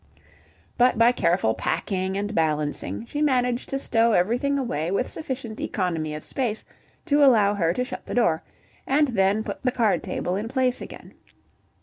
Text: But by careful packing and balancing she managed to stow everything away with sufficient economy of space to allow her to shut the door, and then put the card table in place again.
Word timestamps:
But 0.79 0.97
by 0.97 1.11
careful 1.11 1.53
packing 1.53 2.17
and 2.17 2.33
balancing 2.33 3.05
she 3.05 3.21
managed 3.21 3.69
to 3.69 3.77
stow 3.77 4.13
everything 4.13 4.57
away 4.57 4.89
with 4.89 5.07
sufficient 5.11 5.59
economy 5.61 6.15
of 6.15 6.23
space 6.23 6.65
to 7.05 7.23
allow 7.23 7.53
her 7.53 7.71
to 7.71 7.83
shut 7.83 8.07
the 8.07 8.15
door, 8.15 8.41
and 8.87 9.09
then 9.09 9.43
put 9.43 9.61
the 9.61 9.71
card 9.71 10.01
table 10.01 10.35
in 10.35 10.47
place 10.47 10.81
again. 10.81 11.13